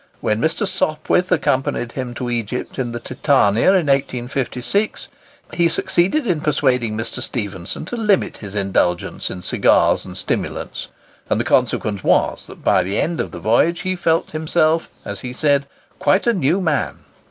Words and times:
When 0.19 0.41
Mr. 0.41 0.67
Sopwith 0.67 1.31
accompanied 1.31 1.91
him 1.91 2.15
to 2.15 2.27
Egypt 2.31 2.79
in 2.79 2.91
the 2.91 2.99
Titania, 2.99 3.67
in 3.67 3.85
1856, 3.85 5.07
he 5.53 5.67
succeeded 5.69 6.25
in 6.25 6.41
persuading 6.41 6.97
Mr. 6.97 7.21
Stephenson 7.21 7.85
to 7.85 7.95
limit 7.95 8.37
his 8.37 8.55
indulgence 8.55 9.29
in 9.29 9.43
cigars 9.43 10.03
and 10.03 10.17
stimulants, 10.17 10.87
and 11.29 11.39
the 11.39 11.43
consequence 11.43 12.03
was 12.03 12.47
that 12.47 12.63
by 12.63 12.81
the 12.81 12.99
end 12.99 13.21
of 13.21 13.29
the 13.29 13.37
voyage 13.37 13.81
he 13.81 13.95
felt 13.95 14.31
himself, 14.31 14.89
as 15.05 15.19
he 15.19 15.31
said, 15.31 15.67
"quite 15.99 16.25
a 16.25 16.33
new 16.33 16.59
man." 16.61 17.01